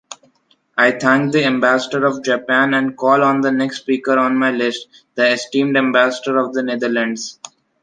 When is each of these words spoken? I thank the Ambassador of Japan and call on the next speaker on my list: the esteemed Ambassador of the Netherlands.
I 0.75 0.93
thank 0.93 1.31
the 1.31 1.45
Ambassador 1.45 2.07
of 2.07 2.23
Japan 2.23 2.73
and 2.73 2.97
call 2.97 3.21
on 3.21 3.41
the 3.41 3.51
next 3.51 3.81
speaker 3.81 4.17
on 4.17 4.35
my 4.35 4.49
list: 4.49 4.87
the 5.13 5.29
esteemed 5.33 5.77
Ambassador 5.77 6.37
of 6.39 6.55
the 6.55 6.63
Netherlands. 6.63 7.37